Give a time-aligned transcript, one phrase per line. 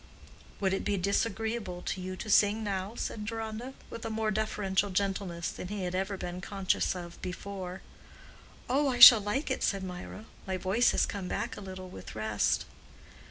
[0.59, 4.89] "Would it be disagreeable to you to sing now?" said Deronda, with a more deferential
[4.89, 7.83] gentleness than he had ever been conscious of before.
[8.67, 10.25] "Oh, I shall like it," said Mirah.
[10.47, 12.65] "My voice has come back a little with rest."